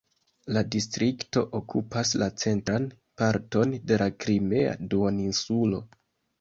[0.55, 2.89] La distrikto okupas la centran
[3.23, 5.87] parton de la Krimea duoninsulo.